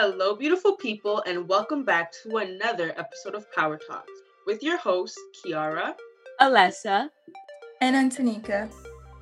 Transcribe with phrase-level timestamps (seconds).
[0.00, 4.12] Hello, beautiful people, and welcome back to another episode of Power Talks
[4.46, 5.92] with your hosts, Kiara,
[6.40, 7.10] Alessa,
[7.80, 8.72] and Antonika.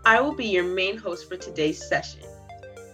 [0.05, 2.21] I will be your main host for today's session.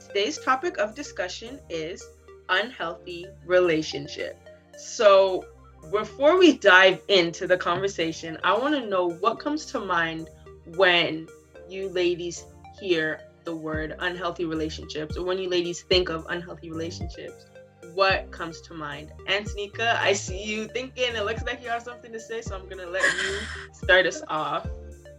[0.06, 2.06] Today's topic of discussion is
[2.50, 4.38] unhealthy relationship.
[4.78, 5.44] So,
[5.90, 10.30] before we dive into the conversation, I want to know what comes to mind
[10.76, 11.26] when
[11.68, 12.44] you ladies
[12.78, 17.46] hear the word unhealthy relationships or when you ladies think of unhealthy relationships
[17.94, 19.12] what comes to mind.
[19.28, 22.68] Antonika i see you thinking it looks like you have something to say so i'm
[22.68, 23.38] gonna let you
[23.72, 24.66] start us off.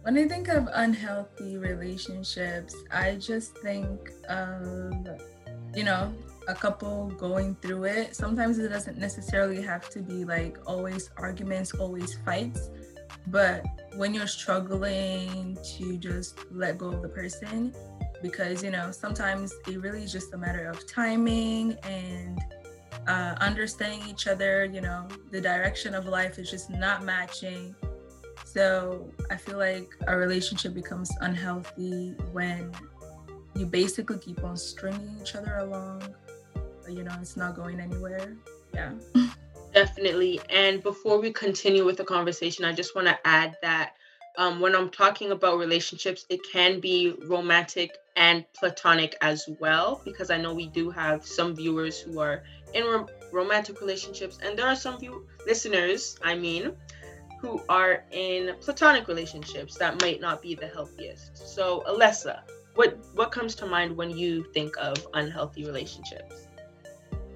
[0.02, 4.92] When i think of unhealthy relationships i just think of
[5.74, 6.12] you know
[6.46, 8.14] a couple going through it.
[8.14, 12.68] Sometimes it doesn't necessarily have to be like always arguments always fights
[13.28, 13.64] but
[13.96, 17.74] when you're struggling to just let go of the person
[18.22, 22.40] because you know sometimes it really is just a matter of timing and
[23.06, 27.74] uh, understanding each other you know the direction of life is just not matching.
[28.44, 32.70] So i feel like a relationship becomes unhealthy when
[33.56, 36.02] you basically keep on stringing each other along
[36.84, 38.36] but you know it's not going anywhere.
[38.72, 38.92] Yeah.
[39.72, 40.40] Definitely.
[40.50, 43.94] And before we continue with the conversation, I just want to add that
[44.38, 50.30] um, when I'm talking about relationships, it can be romantic and platonic as well, because
[50.30, 52.44] I know we do have some viewers who are
[52.74, 54.98] in rom- romantic relationships, and there are some
[55.46, 56.72] listeners, I mean,
[57.40, 61.54] who are in platonic relationships that might not be the healthiest.
[61.54, 62.40] So, Alessa,
[62.74, 66.46] what what comes to mind when you think of unhealthy relationships?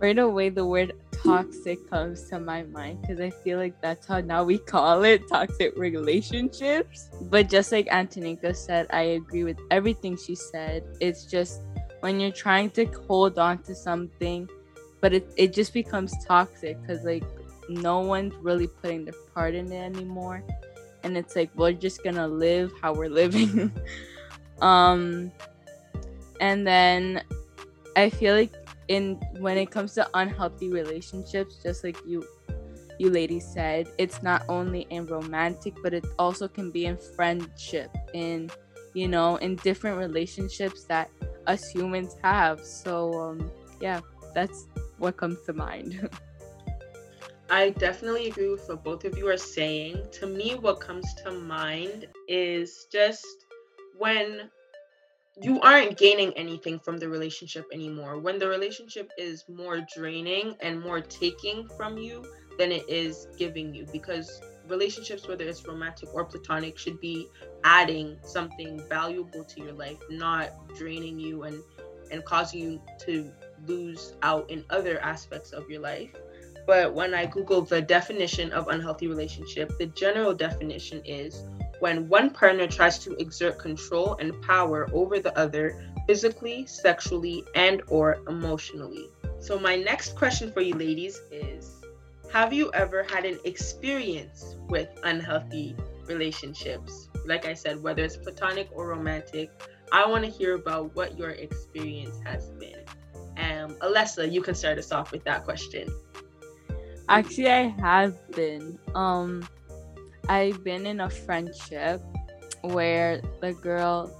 [0.00, 4.20] Right away, the word toxic comes to my mind because I feel like that's how
[4.20, 7.11] now we call it toxic relationships.
[7.22, 10.84] But just like Antonika said, I agree with everything she said.
[11.00, 11.62] It's just
[12.00, 14.48] when you're trying to hold on to something,
[15.00, 17.24] but it, it just becomes toxic because like
[17.68, 20.42] no one's really putting their part in it anymore.
[21.04, 23.72] And it's like we're just gonna live how we're living.
[24.60, 25.31] um
[26.41, 27.22] and then
[27.97, 28.54] I feel like
[28.88, 32.25] in when it comes to unhealthy relationships just like you
[32.98, 37.94] you ladies said it's not only in romantic but it also can be in friendship
[38.15, 38.50] in
[38.94, 41.10] you know in different relationships that
[41.47, 44.00] us humans have so um yeah
[44.34, 44.66] that's
[44.99, 46.09] what comes to mind
[47.50, 50.06] I definitely agree with what both of you are saying.
[50.21, 53.25] To me, what comes to mind is just
[53.97, 54.50] when
[55.41, 58.19] you aren't gaining anything from the relationship anymore.
[58.19, 62.25] When the relationship is more draining and more taking from you
[62.59, 67.28] than it is giving you, because relationships, whether it's romantic or platonic, should be
[67.65, 71.62] adding something valuable to your life, not draining you and
[72.10, 73.31] and causing you to
[73.66, 76.10] lose out in other aspects of your life.
[76.66, 81.42] But when I Googled the definition of unhealthy relationship, the general definition is
[81.80, 87.82] when one partner tries to exert control and power over the other physically, sexually, and
[87.88, 89.08] or emotionally.
[89.41, 91.78] So my next question for you ladies is
[92.32, 95.76] have you ever had an experience with unhealthy
[96.06, 97.08] relationships?
[97.24, 99.50] Like I said, whether it's platonic or romantic,
[99.92, 102.78] I want to hear about what your experience has been.
[103.68, 105.88] Um, Alessa, you can start us off with that question.
[107.08, 108.78] Actually, I have been.
[108.94, 109.46] Um,
[110.28, 112.02] I've been in a friendship
[112.62, 114.12] where the girl,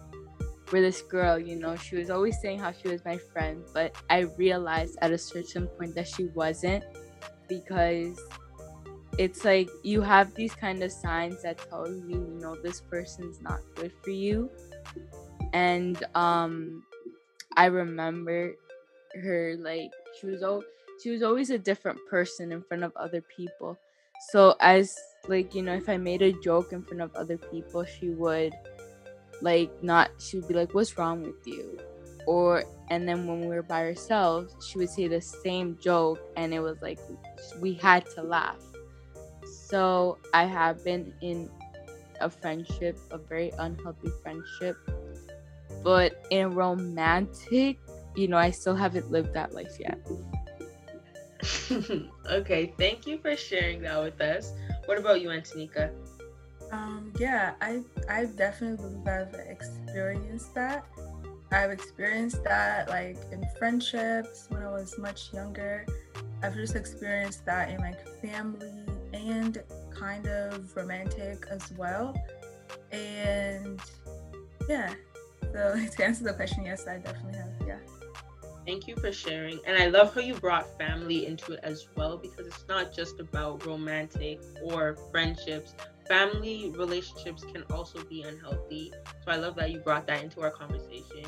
[0.70, 3.94] where this girl, you know, she was always saying how she was my friend, but
[4.09, 6.84] I realized at a certain point that she wasn't
[7.48, 8.19] because
[9.19, 13.41] it's like you have these kind of signs that tell you, you know, this person's
[13.42, 14.50] not good for you.
[15.53, 16.84] And um
[17.56, 18.54] I remember
[19.15, 20.67] her like she was always
[21.03, 23.79] she was always a different person in front of other people.
[24.33, 24.97] So as
[25.29, 28.55] like you know if i made a joke in front of other people she would
[29.41, 31.79] like not she would be like what's wrong with you
[32.27, 36.53] or and then when we were by ourselves she would say the same joke and
[36.55, 36.99] it was like
[37.61, 38.61] we had to laugh
[39.45, 41.51] so i have been in
[42.21, 44.77] a friendship a very unhealthy friendship
[45.83, 47.78] but in romantic
[48.18, 49.98] you know i still haven't lived that life yet
[52.30, 54.53] okay thank you for sharing that with us
[54.88, 55.91] what about you, Antonika?
[56.72, 60.86] Um, yeah, I I definitely believe I've experienced that.
[61.53, 65.84] I've experienced that like in friendships when I was much younger.
[66.42, 68.72] I've just experienced that in like family
[69.12, 69.62] and
[69.94, 72.15] kind of romantic as well.
[72.91, 73.78] And
[74.70, 74.94] yeah,
[75.53, 77.47] so to answer the question, yes, I definitely have.
[78.68, 79.60] Thank you for sharing.
[79.66, 83.18] And I love how you brought family into it as well because it's not just
[83.18, 85.74] about romantic or friendships.
[86.06, 88.92] Family relationships can also be unhealthy.
[89.24, 91.24] So I love that you brought that into our conversation.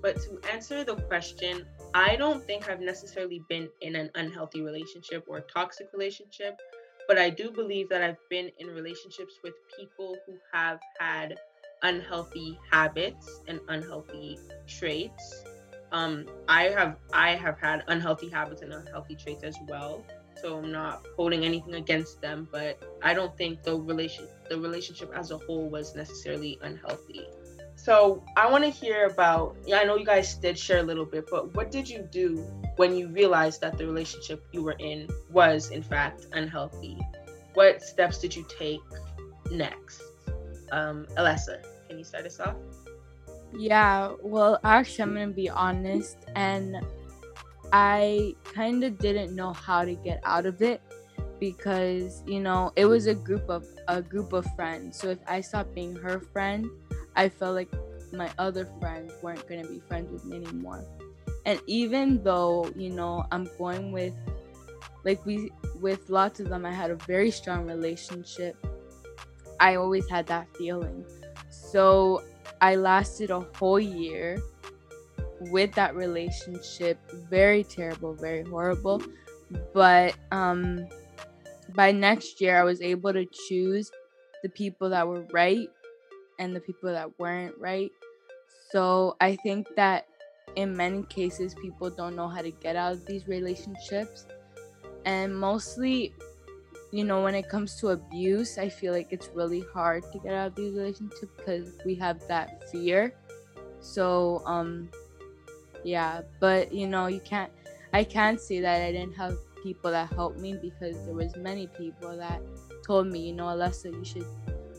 [0.00, 5.24] But to answer the question, I don't think I've necessarily been in an unhealthy relationship
[5.26, 6.60] or toxic relationship,
[7.08, 11.40] but I do believe that I've been in relationships with people who have had
[11.82, 14.38] unhealthy habits and unhealthy
[14.68, 15.42] traits
[15.92, 20.04] um i have i have had unhealthy habits and unhealthy traits as well.
[20.42, 25.10] So i'm not holding anything against them but i don't think the relation the relationship
[25.14, 27.26] as a whole was necessarily unhealthy.
[27.76, 31.06] So i want to hear about yeah i know you guys did share a little
[31.06, 32.36] bit but what did you do
[32.76, 36.98] when you realized that the relationship you were in was in fact unhealthy?
[37.54, 38.80] What steps did you take
[39.50, 40.02] next?
[40.70, 42.54] Um alessa can you start us off
[43.52, 46.76] yeah, well, actually, I'm gonna be honest, and
[47.72, 50.80] I kind of didn't know how to get out of it
[51.40, 54.98] because you know it was a group of a group of friends.
[54.98, 56.68] So if I stopped being her friend,
[57.16, 57.70] I felt like
[58.12, 60.84] my other friends weren't gonna be friends with me anymore.
[61.46, 64.14] And even though you know I'm going with
[65.04, 65.50] like we
[65.80, 68.56] with lots of them, I had a very strong relationship.
[69.60, 71.04] I always had that feeling.
[71.50, 72.22] So
[72.60, 74.38] I lasted a whole year
[75.40, 76.98] with that relationship.
[77.30, 79.02] Very terrible, very horrible.
[79.72, 80.86] But um,
[81.74, 83.90] by next year, I was able to choose
[84.42, 85.68] the people that were right
[86.38, 87.90] and the people that weren't right.
[88.70, 90.06] So I think that
[90.56, 94.26] in many cases, people don't know how to get out of these relationships.
[95.04, 96.14] And mostly,
[96.90, 100.32] you know, when it comes to abuse, I feel like it's really hard to get
[100.32, 103.14] out of these relationships because we have that fear.
[103.80, 104.88] So, um,
[105.84, 107.52] yeah, but you know, you can't,
[107.92, 111.66] I can't say that I didn't have people that helped me because there was many
[111.66, 112.40] people that
[112.86, 114.26] told me, you know, Alessa, you should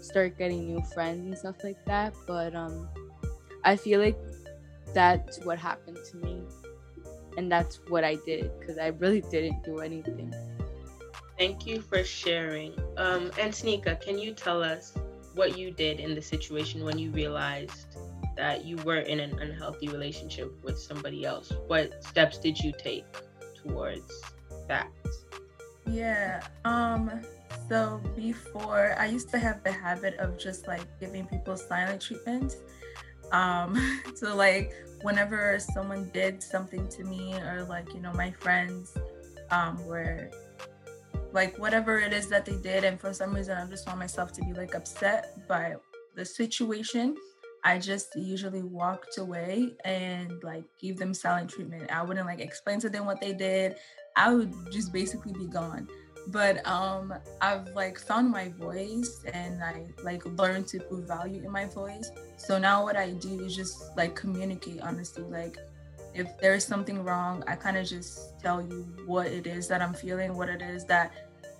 [0.01, 2.13] start getting new friends and stuff like that.
[2.25, 2.87] But, um,
[3.63, 4.17] I feel like
[4.93, 6.41] that's what happened to me.
[7.37, 10.33] And that's what I did because I really didn't do anything.
[11.39, 12.73] Thank you for sharing.
[12.97, 14.93] Um, Antonika, can you tell us
[15.35, 17.95] what you did in the situation when you realized
[18.35, 21.53] that you were in an unhealthy relationship with somebody else?
[21.67, 23.05] What steps did you take
[23.55, 24.11] towards
[24.67, 24.89] that?
[25.87, 26.45] Yeah.
[26.65, 27.21] Um
[27.69, 32.57] so before I used to have the habit of just like giving people silent treatment.
[33.31, 38.97] Um so like whenever someone did something to me or like you know my friends
[39.51, 40.29] um were
[41.31, 44.31] like whatever it is that they did and for some reason i just want myself
[44.33, 45.75] to be like upset by
[46.19, 47.15] the situation.
[47.63, 51.91] I just usually walked away and like give them silent treatment.
[51.91, 53.75] I wouldn't like explain to them what they did.
[54.15, 55.87] I would just basically be gone.
[56.27, 61.51] But um i've like found my voice and i like learned to put value in
[61.51, 62.11] my voice.
[62.37, 65.57] So now what i do is just like communicate honestly like
[66.13, 69.93] if there's something wrong, I kind of just tell you what it is that I'm
[69.93, 71.11] feeling, what it is that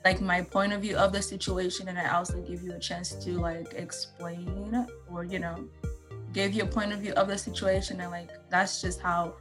[0.05, 3.13] like my point of view of the situation and I also give you a chance
[3.25, 5.67] to like explain or you know
[6.31, 9.33] give you a point of view of the situation and like that's just how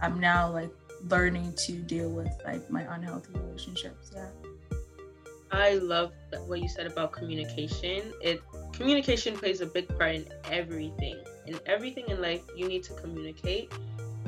[0.00, 0.70] I'm now like
[1.08, 4.12] learning to deal with like my unhealthy relationships.
[4.14, 4.28] Yeah.
[5.50, 6.12] I love
[6.46, 8.12] what you said about communication.
[8.20, 8.42] It
[8.72, 11.22] communication plays a big part in everything.
[11.46, 13.72] In everything in life, you need to communicate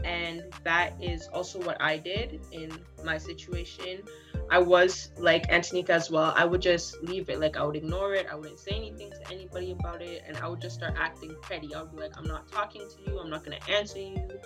[0.06, 2.72] and that is also what I did in
[3.04, 4.02] my situation.
[4.48, 6.32] I was like Antonika as well.
[6.36, 8.28] I would just leave it, like I would ignore it.
[8.30, 11.74] I wouldn't say anything to anybody about it, and I would just start acting petty.
[11.74, 13.18] I would be like, "I'm not talking to you.
[13.18, 14.40] I'm not gonna answer you,"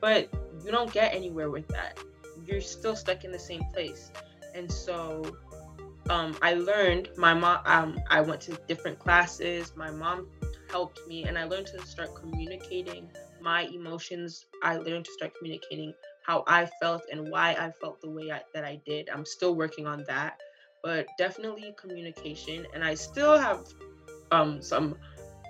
[0.00, 0.28] but
[0.64, 1.98] you don't get anywhere with that.
[2.44, 4.10] You're still stuck in the same place,
[4.54, 5.36] and so
[6.10, 7.10] um, I learned.
[7.16, 7.60] My mom.
[7.64, 9.72] Um, I went to different classes.
[9.76, 10.26] My mom
[10.74, 13.08] helped me, and I learned to start communicating
[13.40, 14.46] my emotions.
[14.60, 15.94] I learned to start communicating
[16.26, 19.08] how I felt and why I felt the way I, that I did.
[19.08, 20.40] I'm still working on that,
[20.82, 22.66] but definitely communication.
[22.74, 23.60] And I still have
[24.32, 24.96] um, some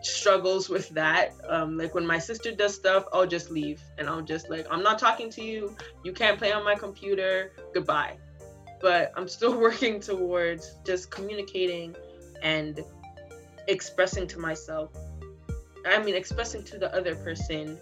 [0.02, 1.32] struggles with that.
[1.48, 4.82] Um, like when my sister does stuff, I'll just leave and I'll just like, I'm
[4.82, 5.74] not talking to you.
[6.04, 7.52] You can't play on my computer.
[7.72, 8.18] Goodbye.
[8.82, 11.96] But I'm still working towards just communicating
[12.42, 12.84] and
[13.68, 14.90] expressing to myself
[15.86, 17.78] I mean, expressing to the other person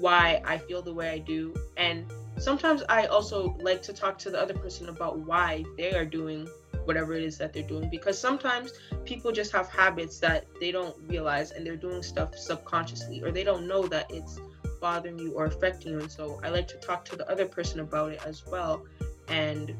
[0.00, 1.54] why I feel the way I do.
[1.76, 2.04] And
[2.38, 6.48] sometimes I also like to talk to the other person about why they are doing
[6.84, 8.72] whatever it is that they're doing because sometimes
[9.06, 13.42] people just have habits that they don't realize and they're doing stuff subconsciously or they
[13.42, 14.38] don't know that it's
[14.80, 16.00] bothering you or affecting you.
[16.00, 18.84] And so I like to talk to the other person about it as well
[19.28, 19.74] and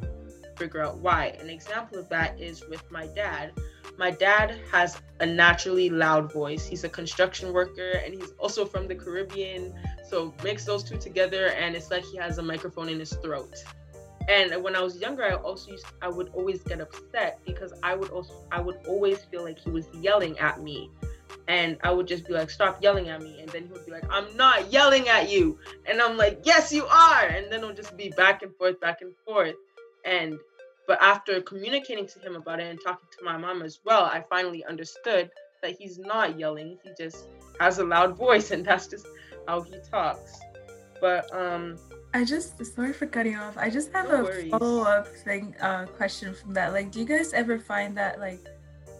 [0.57, 1.37] figure out why.
[1.41, 3.53] An example of that is with my dad.
[3.97, 6.67] My dad has a naturally loud voice.
[6.67, 9.73] He's a construction worker and he's also from the Caribbean.
[10.09, 13.63] So mix those two together and it's like he has a microphone in his throat.
[14.29, 17.95] And when I was younger, I also used I would always get upset because I
[17.95, 20.91] would also I would always feel like he was yelling at me.
[21.47, 23.39] And I would just be like, stop yelling at me.
[23.41, 25.59] And then he would be like, I'm not yelling at you.
[25.85, 27.27] And I'm like, yes, you are.
[27.27, 29.55] And then it'll just be back and forth, back and forth.
[30.07, 30.39] And
[30.87, 34.25] but after communicating to him about it and talking to my mom as well, I
[34.29, 35.31] finally understood
[35.63, 36.79] that he's not yelling.
[36.83, 37.27] He just
[37.61, 39.07] has a loud voice and that's just
[39.47, 40.39] how he talks.
[41.01, 41.79] But um
[42.13, 43.57] I just sorry for cutting off.
[43.57, 46.73] I just have no a follow up thing uh question from that.
[46.73, 48.41] Like do you guys ever find that like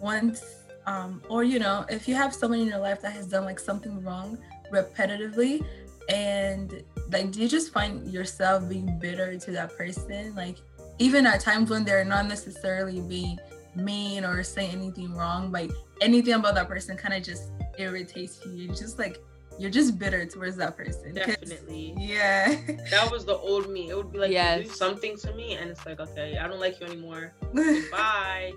[0.01, 0.43] once
[0.85, 3.59] um or you know, if you have someone in your life that has done like
[3.59, 4.37] something wrong
[4.71, 5.63] repetitively
[6.09, 10.57] and like do you just find yourself being bitter to that person like
[10.99, 13.37] even at times when they're not necessarily being
[13.75, 15.71] mean or saying anything wrong, like
[16.01, 18.67] anything about that person kind of just irritates you.
[18.69, 19.21] just like
[19.57, 21.13] you're just bitter towards that person.
[21.13, 21.95] Definitely.
[21.97, 22.59] Yeah.
[22.91, 23.89] that was the old me.
[23.89, 24.63] It would be like yes.
[24.63, 27.33] do something to me and it's like, okay, I don't like you anymore.
[27.91, 28.53] Bye.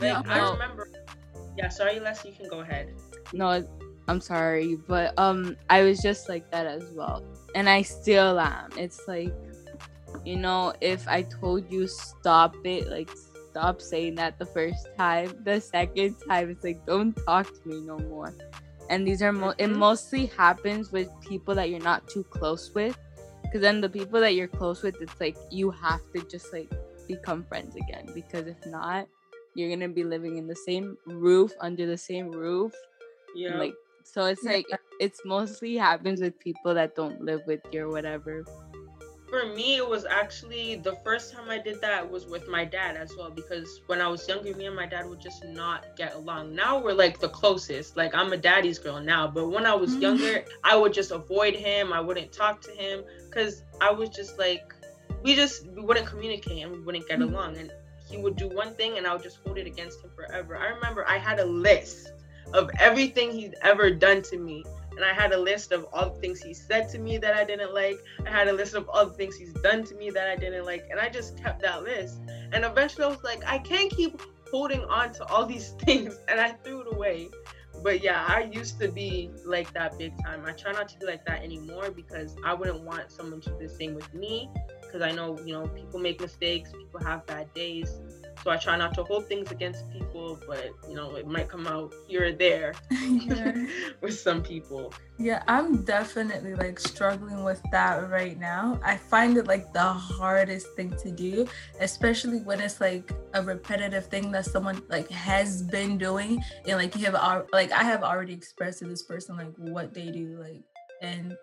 [0.00, 0.30] Like no.
[0.30, 0.88] I remember
[1.56, 2.94] Yeah, sorry Leslie, you can go ahead.
[3.32, 3.66] No,
[4.08, 7.22] I'm sorry, but um I was just like that as well.
[7.54, 8.70] And I still am.
[8.76, 9.34] It's like
[10.24, 13.10] you know, if I told you stop it, like
[13.50, 17.80] stop saying that the first time, the second time it's like don't talk to me
[17.80, 18.34] no more.
[18.90, 19.78] And these are mo- it mm-hmm.
[19.78, 22.98] mostly happens with people that you're not too close with,
[23.42, 26.72] because then the people that you're close with, it's like you have to just like
[27.06, 28.08] become friends again.
[28.14, 29.06] Because if not,
[29.54, 32.72] you're gonna be living in the same roof under the same roof.
[33.34, 33.58] Yeah.
[33.58, 33.74] Like
[34.04, 34.66] so, it's like
[35.00, 38.44] it's mostly happens with people that don't live with you or whatever
[39.28, 42.96] for me it was actually the first time i did that was with my dad
[42.96, 46.14] as well because when i was younger me and my dad would just not get
[46.14, 46.54] along.
[46.54, 47.96] Now we're like the closest.
[47.96, 50.02] Like i'm a daddy's girl now but when i was mm-hmm.
[50.02, 51.92] younger i would just avoid him.
[51.92, 54.74] I wouldn't talk to him because i was just like
[55.22, 57.34] we just we wouldn't communicate and we wouldn't get mm-hmm.
[57.34, 57.56] along.
[57.58, 57.72] And
[58.08, 60.56] he would do one thing and i would just hold it against him forever.
[60.56, 62.12] I remember i had a list
[62.54, 64.64] of everything he's ever done to me
[64.98, 67.44] and I had a list of all the things he said to me that I
[67.44, 67.98] didn't like.
[68.26, 70.64] I had a list of all the things he's done to me that I didn't
[70.64, 72.18] like, and I just kept that list.
[72.50, 76.40] And eventually, I was like, I can't keep holding on to all these things, and
[76.40, 77.28] I threw it away.
[77.80, 80.42] But yeah, I used to be like that big time.
[80.44, 83.68] I try not to be like that anymore because I wouldn't want someone to do
[83.68, 84.50] the same with me.
[84.82, 88.00] Because I know, you know, people make mistakes, people have bad days.
[88.44, 91.66] So I try not to hold things against people, but you know, it might come
[91.66, 92.74] out here or there
[94.00, 94.92] with some people.
[95.18, 98.78] Yeah, I'm definitely like struggling with that right now.
[98.84, 101.48] I find it like the hardest thing to do,
[101.80, 106.94] especially when it's like a repetitive thing that someone like has been doing and like
[106.96, 110.62] you have like I have already expressed to this person like what they do like
[111.02, 111.36] and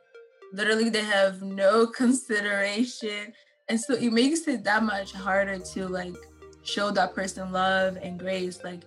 [0.53, 3.33] literally they have no consideration
[3.67, 6.15] and so it makes it that much harder to like
[6.65, 8.81] show that person love and grace like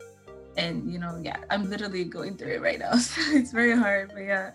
[0.57, 4.11] and you know yeah i'm literally going through it right now so it's very hard
[4.13, 4.51] but yeah.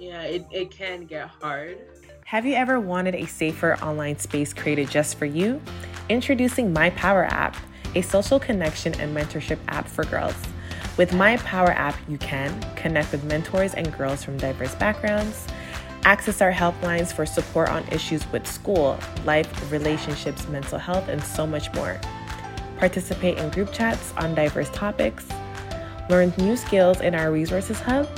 [0.00, 1.78] Yeah it, it can get hard.
[2.24, 5.60] Have you ever wanted a safer online space created just for you?
[6.08, 7.56] Introducing my power app
[7.94, 10.34] a social connection and mentorship app for girls.
[10.96, 15.46] With my power app you can connect with mentors and girls from diverse backgrounds
[16.04, 21.46] access our helplines for support on issues with school life relationships mental health and so
[21.46, 21.98] much more
[22.78, 25.26] participate in group chats on diverse topics,
[26.08, 28.08] learn new skills in our resources hub,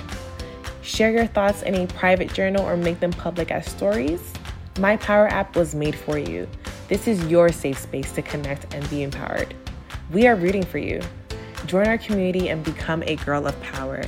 [0.83, 4.33] share your thoughts in a private journal or make them public as stories.
[4.79, 6.49] My Power app was made for you.
[6.89, 9.55] This is your safe space to connect and be empowered.
[10.11, 11.01] We are rooting for you.
[11.67, 14.03] Join our community and become a girl of power.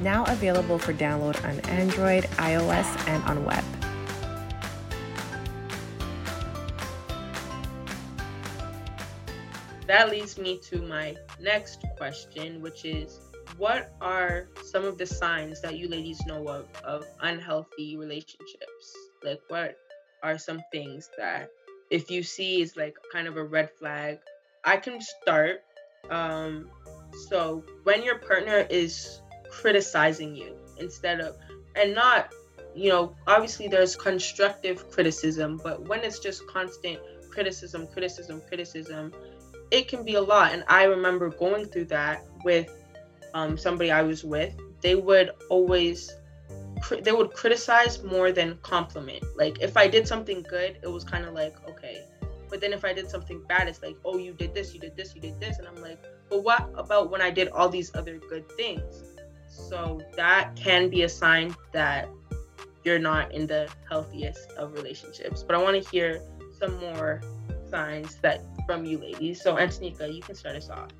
[0.00, 3.64] Now available for download on Android, iOS, and on web.
[9.86, 13.20] That leads me to my next question, which is
[13.58, 18.96] what are some of the signs that you ladies know of of unhealthy relationships?
[19.22, 19.76] Like what
[20.22, 21.50] are some things that
[21.90, 24.18] if you see is like kind of a red flag?
[24.64, 25.62] I can start.
[26.10, 26.70] Um
[27.28, 31.36] so when your partner is criticizing you instead of
[31.76, 32.32] and not
[32.74, 36.98] you know obviously there's constructive criticism but when it's just constant
[37.30, 39.12] criticism criticism criticism
[39.74, 40.52] it can be a lot.
[40.52, 42.70] And I remember going through that with
[43.34, 44.54] um, somebody I was with.
[44.80, 46.14] They would always
[47.02, 49.24] they would criticize more than compliment.
[49.36, 52.04] Like if I did something good, it was kind of like okay,
[52.48, 54.96] but then if I did something bad, it's like oh you did this, you did
[54.96, 55.98] this, you did this, and I'm like,
[56.30, 59.02] but what about when I did all these other good things?
[59.48, 62.08] So that can be a sign that
[62.84, 65.42] you're not in the healthiest of relationships.
[65.42, 66.20] But I want to hear
[66.58, 67.22] some more
[67.70, 69.42] signs that from you ladies.
[69.42, 70.90] So Antonika, you can start us off.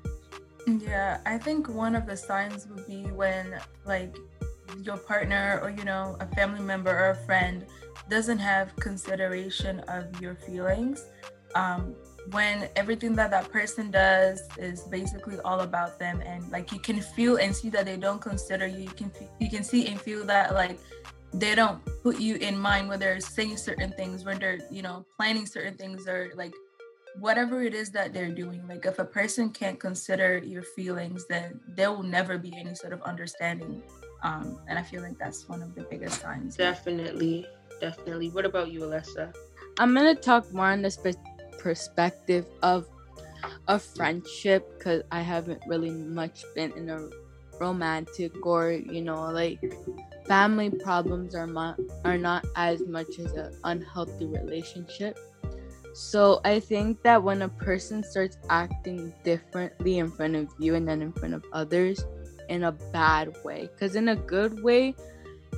[0.67, 4.15] Yeah, I think one of the signs would be when like
[4.81, 7.65] your partner or you know a family member or a friend
[8.09, 11.05] doesn't have consideration of your feelings.
[11.53, 11.95] Um,
[12.31, 16.99] when everything that that person does is basically all about them and like you can
[16.99, 20.25] feel and see that they don't consider you you can you can see and feel
[20.25, 20.79] that like
[21.33, 25.05] they don't put you in mind when they're saying certain things when they're you know
[25.15, 26.53] planning certain things or like
[27.19, 31.59] whatever it is that they're doing like if a person can't consider your feelings then
[31.75, 33.81] there will never be any sort of understanding
[34.23, 36.57] um and i feel like that's one of the biggest signs.
[36.57, 37.45] Definitely
[37.79, 38.29] definitely.
[38.29, 39.33] What about you alessa?
[39.79, 41.19] I'm gonna talk more on the spe-
[41.59, 42.87] perspective of
[43.67, 47.09] a friendship because i haven't really much been in a
[47.59, 49.59] romantic or you know like
[50.27, 55.17] family problems are not are not as much as an unhealthy relationship
[55.95, 60.85] so I think that when a person starts acting differently in front of you and
[60.85, 62.05] then in front of others
[62.49, 64.93] in a bad way, because in a good way,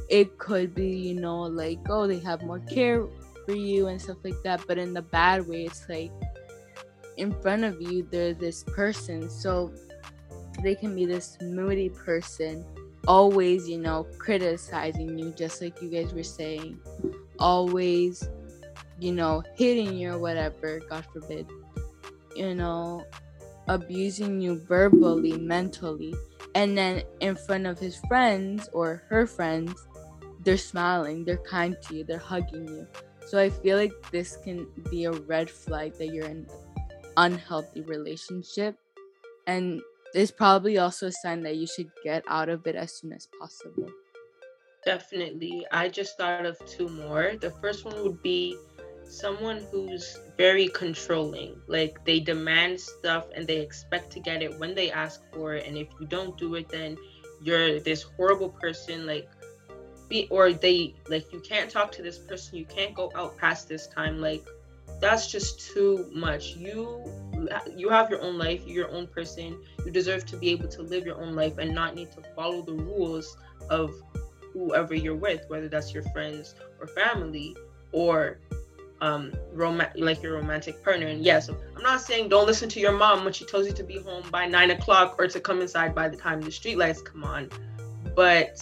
[0.09, 3.07] it could be, you know, like, oh, they have more care
[3.47, 4.61] for you and stuff like that.
[4.67, 6.11] But in the bad way, it's like
[7.17, 9.31] in front of you, they're this person.
[9.31, 9.73] So
[10.61, 12.63] they can be this moody person,
[13.07, 16.79] always, you know, criticizing you, just like you guys were saying,
[17.39, 18.29] always
[18.99, 21.47] you know, hitting you or whatever, God forbid,
[22.35, 23.05] you know,
[23.67, 26.15] abusing you verbally, mentally,
[26.55, 29.87] and then in front of his friends or her friends,
[30.43, 32.87] they're smiling, they're kind to you, they're hugging you.
[33.27, 36.47] So I feel like this can be a red flag that you're in
[37.17, 38.77] unhealthy relationship
[39.47, 39.81] and
[40.13, 43.27] it's probably also a sign that you should get out of it as soon as
[43.39, 43.89] possible.
[44.85, 45.65] Definitely.
[45.71, 47.33] I just thought of two more.
[47.39, 48.57] The first one would be
[49.09, 51.59] someone who's very controlling.
[51.67, 55.67] Like they demand stuff and they expect to get it when they ask for it.
[55.67, 56.97] And if you don't do it, then
[57.41, 59.05] you're this horrible person.
[59.05, 59.29] Like,
[60.09, 62.57] be or they like you can't talk to this person.
[62.57, 64.21] You can't go out past this time.
[64.21, 64.45] Like,
[64.99, 66.55] that's just too much.
[66.55, 67.03] You
[67.75, 68.61] you have your own life.
[68.65, 69.57] You're your own person.
[69.85, 72.61] You deserve to be able to live your own life and not need to follow
[72.61, 73.37] the rules
[73.69, 73.91] of
[74.53, 77.55] whoever you're with, whether that's your friends or family
[77.91, 78.39] or
[79.01, 79.31] um
[79.95, 81.07] like your romantic partner.
[81.07, 83.83] And yes i'm not saying don't listen to your mom when she tells you to
[83.83, 87.01] be home by nine o'clock or to come inside by the time the street lights
[87.01, 87.49] come on.
[88.15, 88.61] But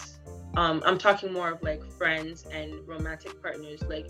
[0.56, 3.82] um i'm talking more of like friends and romantic partners.
[3.82, 4.08] Like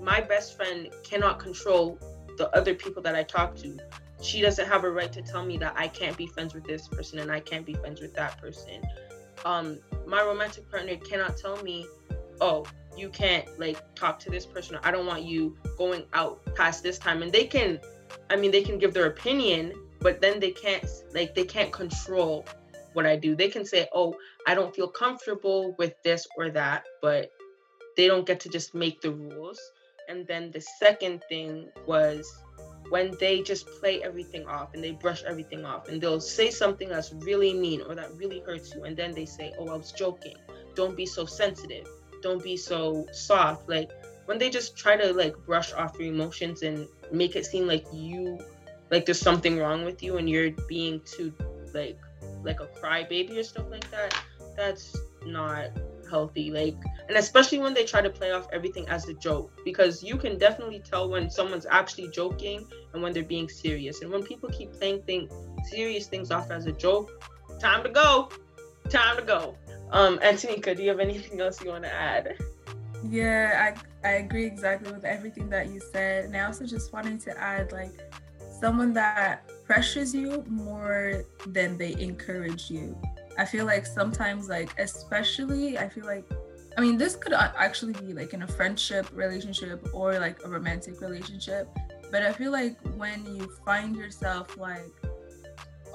[0.00, 1.98] my best friend cannot control
[2.36, 3.78] the other people that i talk to.
[4.22, 6.88] She doesn't have a right to tell me that i can't be friends with this
[6.88, 8.82] person and i can't be friends with that person.
[9.44, 11.86] Um my romantic partner cannot tell me
[12.40, 12.66] oh
[12.96, 16.98] you can't like talk to this person i don't want you going out past this
[16.98, 17.22] time.
[17.22, 17.80] And they can
[18.30, 22.46] i mean they can give their opinion but then they can't like they can't control
[22.92, 23.34] what i do.
[23.34, 24.14] They can say oh
[24.46, 27.30] i don't feel comfortable with this or that but
[27.96, 29.58] they don't get to just make the rules.
[30.08, 32.30] And then the second thing was
[32.90, 36.88] when they just play everything off and they brush everything off and they'll say something
[36.88, 39.92] that's really mean or that really hurts you and then they say oh i was
[39.92, 40.36] joking.
[40.74, 41.88] Don't be so sensitive
[42.22, 43.68] don't be so soft.
[43.68, 43.90] Like
[44.26, 47.86] when they just try to like brush off your emotions and make it seem like
[47.92, 48.38] you
[48.90, 51.32] like there's something wrong with you and you're being too
[51.72, 51.98] like
[52.42, 54.16] like a crybaby or stuff like that
[54.56, 55.70] that's not
[56.10, 56.50] healthy.
[56.50, 56.76] Like
[57.08, 60.38] and especially when they try to play off everything as a joke because you can
[60.38, 64.02] definitely tell when someone's actually joking and when they're being serious.
[64.02, 65.30] And when people keep playing things
[65.68, 67.24] serious things off as a joke
[67.58, 68.28] time to go.
[68.88, 69.56] Time to go
[69.90, 72.36] um, Antonika, do you have anything else you want to add?
[73.08, 73.72] Yeah,
[74.02, 77.38] I I agree exactly with everything that you said, and I also just wanted to
[77.38, 77.92] add like
[78.60, 82.96] someone that pressures you more than they encourage you.
[83.38, 86.24] I feel like sometimes, like especially, I feel like
[86.76, 91.00] I mean, this could actually be like in a friendship relationship or like a romantic
[91.00, 91.68] relationship.
[92.10, 94.92] But I feel like when you find yourself like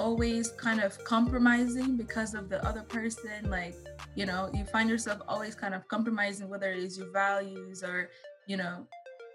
[0.02, 3.76] always kind of compromising because of the other person like
[4.16, 8.10] you know you find yourself always kind of compromising whether it is your values or
[8.48, 8.88] you know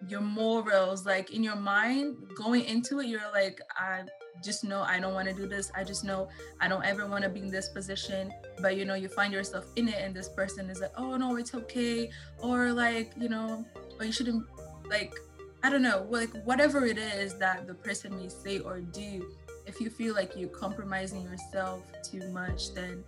[0.09, 4.03] your morals like in your mind going into it you're like i
[4.45, 5.73] just know i don't want to do this.
[5.75, 6.29] I just know
[6.61, 8.31] i don't ever want to be in this position.
[8.61, 11.37] But you know you find yourself in it and this person is like oh no
[11.37, 12.11] it's okay.
[12.43, 13.65] Or like you know
[13.99, 14.45] or you shouldn't
[14.91, 15.15] like
[15.63, 19.27] i don't know like whatever it is that the person may say or do
[19.67, 23.03] if you feel like you're compromising yourself too much then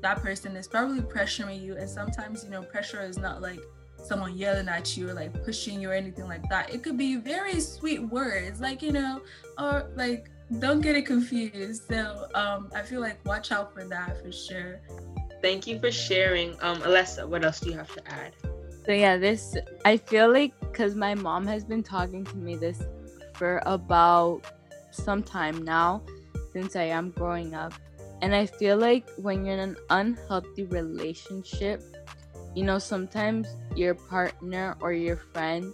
[0.00, 3.60] that person is probably pressuring you and sometimes you know pressure is not like
[4.02, 6.72] someone yelling at you or like pushing you or anything like that.
[6.72, 9.22] It could be very sweet words, like you know,
[9.58, 11.88] or like don't get it confused.
[11.88, 14.80] So um, I feel like watch out for that for sure.
[15.42, 17.28] Thank you for sharing, um, Alessa.
[17.28, 18.32] What else do you have to add?
[18.86, 22.82] So yeah, this I feel like because my mom has been talking to me this
[23.34, 24.42] for about
[24.90, 26.02] some time now
[26.52, 27.72] since I am growing up.
[28.20, 31.82] And I feel like when you're in an unhealthy relationship,
[32.54, 33.46] you know, sometimes
[33.76, 35.72] your partner or your friend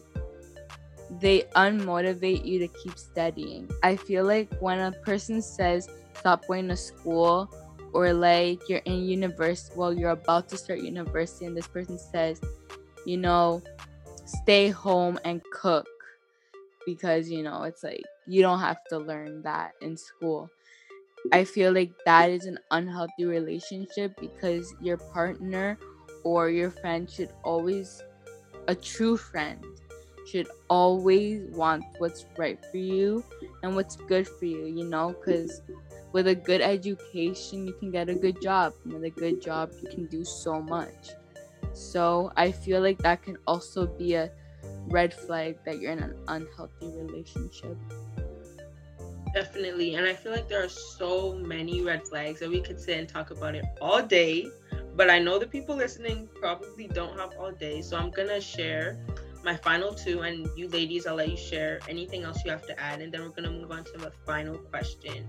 [1.20, 3.70] they unmotivate you to keep studying.
[3.82, 7.50] I feel like when a person says stop going to school
[7.92, 12.40] or like you're in university well you're about to start university and this person says,
[13.06, 13.62] you know,
[14.24, 15.86] stay home and cook
[16.86, 20.50] because you know, it's like you don't have to learn that in school.
[21.32, 25.78] I feel like that is an unhealthy relationship because your partner
[26.22, 28.02] or your friend should always,
[28.68, 29.64] a true friend,
[30.26, 33.24] should always want what's right for you
[33.62, 35.14] and what's good for you, you know?
[35.18, 35.62] Because
[36.12, 38.72] with a good education, you can get a good job.
[38.84, 41.10] And with a good job, you can do so much.
[41.72, 44.30] So I feel like that can also be a
[44.88, 47.76] red flag that you're in an unhealthy relationship.
[49.34, 49.96] Definitely.
[49.96, 53.08] And I feel like there are so many red flags that we could sit and
[53.08, 54.46] talk about it all day.
[54.94, 57.82] But I know the people listening probably don't have all day.
[57.82, 58.96] So I'm going to share
[59.42, 60.20] my final two.
[60.20, 63.00] And you ladies, I'll let you share anything else you have to add.
[63.00, 65.26] And then we're going to move on to the final question.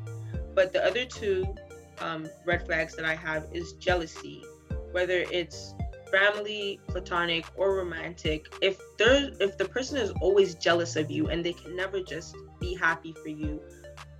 [0.53, 1.55] But the other two
[1.99, 4.43] um, red flags that I have is jealousy,
[4.91, 5.73] whether it's
[6.11, 8.53] family, platonic, or romantic.
[8.61, 12.35] If there, if the person is always jealous of you and they can never just
[12.59, 13.59] be happy for you,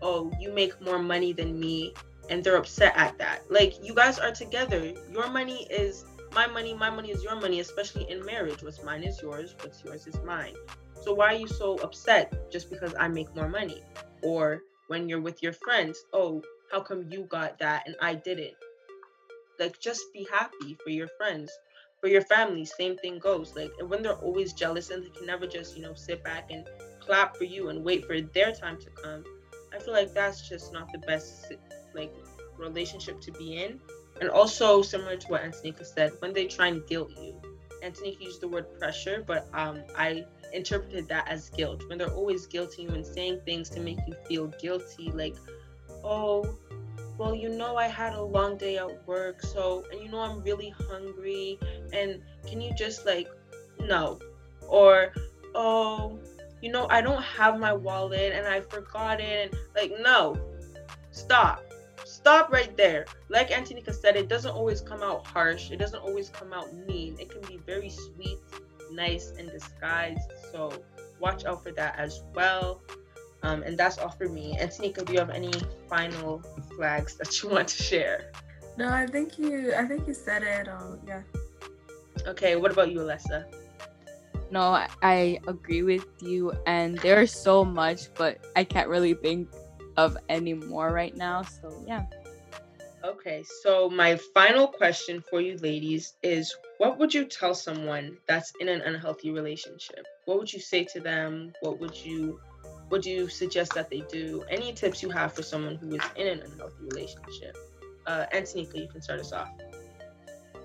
[0.02, 1.94] oh, you make more money than me,
[2.30, 3.42] and they're upset at that.
[3.50, 4.94] Like, you guys are together.
[5.12, 8.62] Your money is my money, my money is your money, especially in marriage.
[8.62, 10.54] What's mine is yours, what's yours is mine.
[11.02, 13.82] So, why are you so upset just because I make more money?
[14.22, 18.56] Or when you're with your friends, oh, how come you got that and I didn't?
[19.60, 21.52] Like, just be happy for your friends.
[22.02, 23.56] For your family, same thing goes.
[23.56, 26.68] Like, when they're always jealous and they can never just, you know, sit back and
[27.00, 29.24] clap for you and wait for their time to come,
[29.76, 31.54] I feel like that's just not the best
[31.94, 32.14] like
[32.58, 33.80] relationship to be in.
[34.22, 37.36] And also similar to what Antonika said, when they try and guilt you.
[37.84, 41.84] Antonika used the word pressure, but um I interpreted that as guilt.
[41.90, 45.36] When they're always guilting you and saying things to make you feel guilty, like,
[46.04, 46.58] oh,
[47.18, 50.42] well, you know, I had a long day at work, so, and you know, I'm
[50.42, 51.60] really hungry,
[51.94, 53.28] and can you just like,
[53.80, 54.20] no,
[54.68, 55.14] or,
[55.54, 56.20] oh,
[56.65, 59.51] you know, I don't have my wallet and I forgot it.
[59.54, 60.36] And like, no,
[61.12, 61.63] stop.
[62.06, 63.06] Stop right there.
[63.30, 65.69] Like Antonika said, it doesn't always come out harsh.
[65.69, 67.17] It doesn't always come out mean.
[67.19, 68.39] It can be very sweet,
[68.91, 70.32] nice, and disguised.
[70.51, 70.73] So
[71.19, 72.82] watch out for that as well.
[73.43, 74.58] Um, and that's all for me.
[74.60, 75.54] Antonika, do you have any
[75.88, 76.41] final
[76.75, 78.32] flags that you want to share?
[78.75, 79.71] No, I think you.
[79.75, 80.67] I think you said it.
[80.67, 81.21] Um, yeah.
[82.25, 82.56] Okay.
[82.56, 83.45] What about you, Alessa?
[84.51, 86.53] No, I agree with you.
[86.65, 89.49] And there's so much, but I can't really think
[89.97, 91.41] of any more right now.
[91.43, 92.05] So, yeah.
[93.03, 98.51] Okay, so my final question for you ladies is what would you tell someone that's
[98.60, 100.05] in an unhealthy relationship?
[100.25, 101.53] What would you say to them?
[101.62, 102.39] What would you
[102.89, 104.43] what do you suggest that they do?
[104.49, 107.58] Any tips you have for someone who is in an unhealthy relationship?
[108.05, 109.49] Uh, Antonika, you can start us off.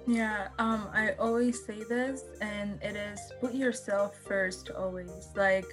[0.06, 5.28] Yeah, um, I always say this, and it is put yourself first always.
[5.36, 5.66] Like,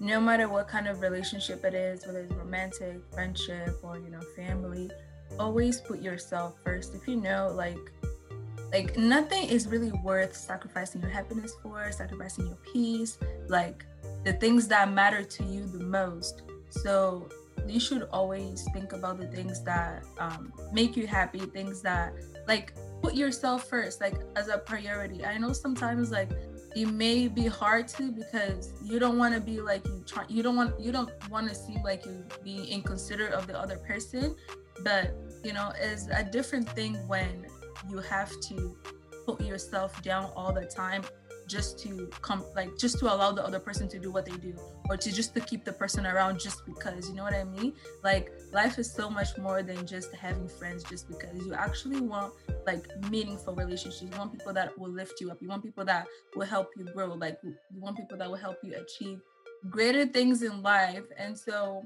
[0.00, 4.20] no matter what kind of relationship it is, whether it's romantic, friendship, or you know,
[4.36, 4.90] family,
[5.38, 6.94] always put yourself first.
[6.94, 7.78] If you know, like,
[8.72, 13.84] like nothing is really worth sacrificing your happiness for, sacrificing your peace, like
[14.24, 16.42] the things that matter to you the most.
[16.70, 17.28] So
[17.66, 22.14] you should always think about the things that um, make you happy, things that
[22.46, 25.24] like put yourself first like as a priority.
[25.24, 26.30] I know sometimes like
[26.76, 30.42] it may be hard to because you don't want to be like you try you
[30.42, 34.36] don't want you don't want to seem like you being inconsiderate of the other person
[34.84, 37.46] but you know it's a different thing when
[37.90, 38.76] you have to
[39.26, 41.02] put yourself down all the time
[41.48, 44.54] just to come like just to allow the other person to do what they do
[44.88, 47.72] or to just to keep the person around just because you know what i mean?
[48.04, 52.32] Like life is so much more than just having friends just because you actually want
[52.66, 54.02] like meaningful relationships.
[54.02, 55.38] You want people that will lift you up.
[55.40, 56.06] You want people that
[56.36, 57.14] will help you grow.
[57.14, 59.20] Like you want people that will help you achieve
[59.70, 61.04] greater things in life.
[61.16, 61.84] And so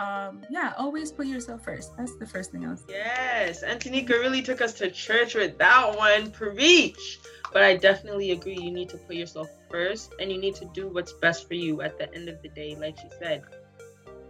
[0.00, 1.96] um yeah always put yourself first.
[1.96, 5.96] That's the first thing i was yes antonika really took us to church with that
[5.96, 7.20] one preach.
[7.52, 10.88] But i definitely agree you need to put yourself first and you need to do
[10.88, 13.42] what's best for you at the end of the day like she said.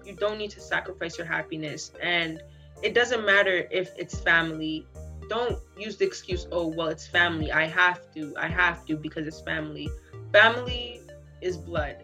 [0.05, 1.93] You don't need to sacrifice your happiness.
[2.03, 2.43] And
[2.83, 4.87] it doesn't matter if it's family.
[5.31, 7.51] Don't use the excuse oh well it's family.
[7.51, 8.35] I have to.
[8.39, 9.89] I have to because it's family.
[10.33, 11.01] Family
[11.41, 11.97] is blood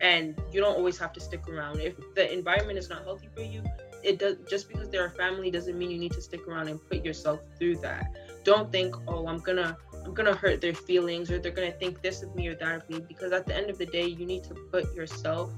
[0.00, 1.80] and you don't always have to stick around.
[1.80, 3.62] If the environment is not healthy for you,
[4.02, 6.80] it does just because they're a family doesn't mean you need to stick around and
[6.88, 8.06] put yourself through that.
[8.44, 12.22] Don't think, oh, I'm gonna I'm gonna hurt their feelings or they're gonna think this
[12.22, 14.44] of me or that of me because at the end of the day you need
[14.44, 15.52] to put yourself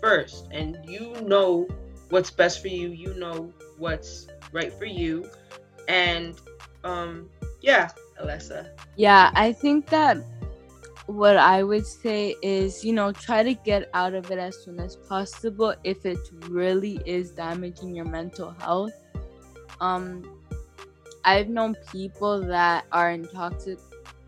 [0.00, 1.68] first and you know
[2.08, 5.28] what's best for you, you know what's right for you.
[5.88, 6.40] And
[6.84, 7.28] um
[7.60, 7.90] yeah,
[8.20, 8.68] Alessa.
[8.96, 10.16] Yeah, I think that
[11.06, 14.78] what I would say is, you know, try to get out of it as soon
[14.78, 18.92] as possible if it really is damaging your mental health.
[19.80, 20.40] Um,
[21.24, 23.78] I've known people that are in toxic,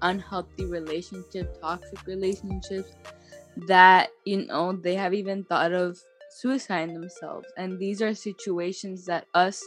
[0.03, 2.91] unhealthy relationships, toxic relationships,
[3.69, 5.99] that, you know, they have even thought of
[6.31, 7.47] suicide themselves.
[7.57, 9.63] And these are situations that us,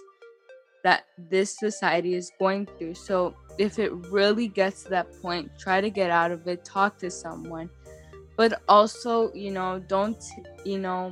[0.83, 2.95] that this society is going through.
[2.95, 6.97] So if it really gets to that point, try to get out of it, talk
[6.99, 7.69] to someone.
[8.35, 10.23] But also, you know, don't,
[10.63, 11.11] you know,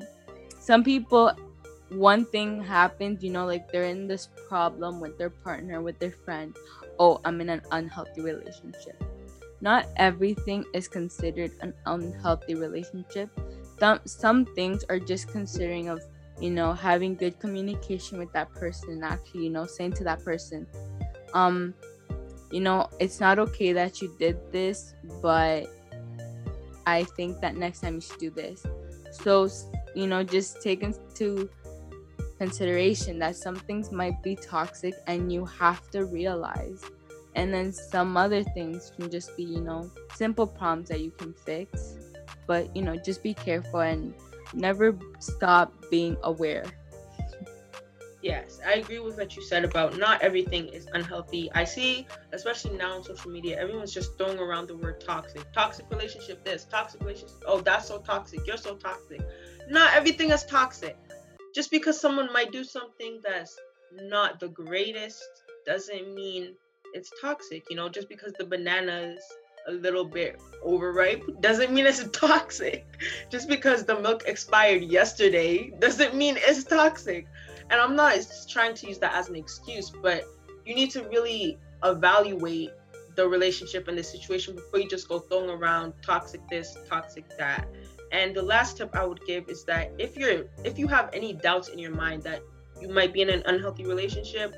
[0.59, 1.31] some people,
[1.89, 6.11] one thing happens, you know, like they're in this problem with their partner, with their
[6.11, 6.55] friend.
[6.99, 9.03] Oh, I'm in an unhealthy relationship.
[9.61, 13.29] Not everything is considered an unhealthy relationship.
[13.79, 16.01] Some, some things are just considering of,
[16.39, 20.67] you know, having good communication with that person, actually, you know, saying to that person,
[21.33, 21.73] um,
[22.51, 25.67] you know, it's not okay that you did this, but
[26.85, 28.65] I think that next time you should do this.
[29.11, 29.49] So,
[29.95, 31.49] you know, just take into
[32.37, 36.83] consideration that some things might be toxic and you have to realize.
[37.35, 41.33] And then some other things can just be, you know, simple problems that you can
[41.33, 41.97] fix.
[42.47, 44.13] But, you know, just be careful and
[44.53, 46.65] never stop being aware
[48.25, 51.51] yes, I agree with what you said about not everything is unhealthy.
[51.53, 55.43] I see, especially now on social media, everyone's just throwing around the word toxic.
[55.53, 59.21] Toxic relationship, this, toxic relationship, oh, that's so toxic, you're so toxic.
[59.69, 60.97] Not everything is toxic.
[61.53, 63.55] Just because someone might do something that's
[63.93, 65.23] not the greatest
[65.67, 66.55] doesn't mean
[66.95, 67.63] it's toxic.
[67.69, 69.23] You know, just because the banana is
[69.67, 72.87] a little bit overripe doesn't mean it's toxic.
[73.29, 77.27] Just because the milk expired yesterday doesn't mean it's toxic
[77.69, 80.23] and I'm not trying to use that as an excuse, but
[80.65, 82.71] you need to really evaluate
[83.15, 87.67] the relationship and the situation before you just go throwing around toxic this, toxic that.
[88.11, 91.33] And the last tip I would give is that if you're if you have any
[91.33, 92.41] doubts in your mind that
[92.79, 94.55] you might be in an unhealthy relationship,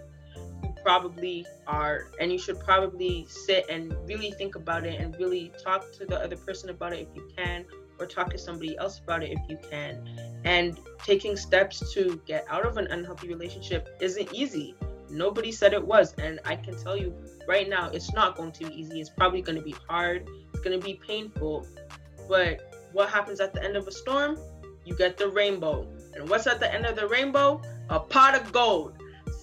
[0.63, 5.51] you probably are and you should probably sit and really think about it and really
[5.63, 7.65] talk to the other person about it if you can
[7.99, 10.07] or talk to somebody else about it if you can.
[10.45, 14.75] And taking steps to get out of an unhealthy relationship isn't easy.
[15.09, 16.13] Nobody said it was.
[16.15, 17.13] And I can tell you
[17.47, 18.99] right now, it's not going to be easy.
[18.99, 21.65] It's probably going to be hard, it's going to be painful.
[22.27, 24.37] But what happens at the end of a storm?
[24.85, 25.87] You get the rainbow.
[26.13, 27.61] And what's at the end of the rainbow?
[27.89, 28.97] A pot of gold.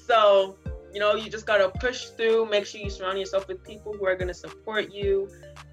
[0.06, 0.56] So,
[0.92, 3.94] you know, you just got to push through, make sure you surround yourself with people
[3.94, 5.28] who are going to support you.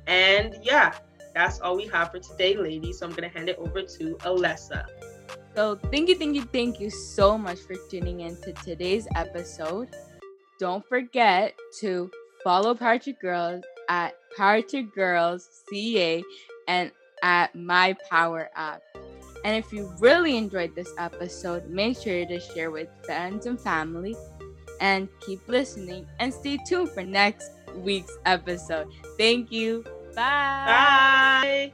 [0.08, 0.94] And yeah,
[1.34, 3.00] that's all we have for today, ladies.
[3.00, 4.86] So I'm gonna hand it over to Alessa.
[5.56, 9.90] So thank you, thank you, thank you so much for tuning in to today's episode.
[10.60, 12.10] Don't forget to
[12.44, 16.24] follow to Girls at to Girls CA
[16.68, 16.92] and
[17.24, 18.82] at My Power app.
[19.44, 24.16] And if you really enjoyed this episode, make sure to share with friends and family
[24.80, 28.88] and keep listening and stay tuned for next week's episode.
[29.18, 29.84] Thank you.
[30.16, 31.72] Bye.